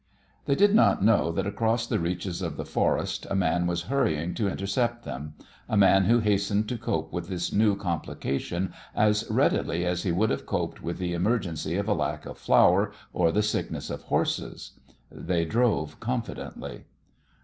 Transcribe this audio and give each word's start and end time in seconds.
They 0.45 0.55
did 0.55 0.73
not 0.73 1.03
know 1.03 1.31
that 1.31 1.45
across 1.45 1.85
the 1.85 1.99
reaches 1.99 2.41
of 2.41 2.57
the 2.57 2.65
forest 2.65 3.27
a 3.29 3.35
man 3.35 3.67
was 3.67 3.83
hurrying 3.83 4.33
to 4.33 4.47
intercept 4.47 5.03
them, 5.05 5.35
a 5.69 5.77
man 5.77 6.05
who 6.05 6.17
hastened 6.21 6.67
to 6.69 6.77
cope 6.79 7.13
with 7.13 7.27
this 7.27 7.53
new 7.53 7.75
complication 7.75 8.73
as 8.95 9.25
readily 9.29 9.85
as 9.85 10.01
he 10.01 10.11
would 10.11 10.31
have 10.31 10.47
coped 10.47 10.81
with 10.81 10.97
the 10.97 11.13
emergency 11.13 11.75
of 11.77 11.87
a 11.87 11.93
lack 11.93 12.25
of 12.25 12.39
flour 12.39 12.91
or 13.13 13.31
the 13.31 13.43
sickness 13.43 13.91
of 13.91 14.01
horses. 14.01 14.71
They 15.11 15.45
drove 15.45 15.99
confidently. 15.99 16.85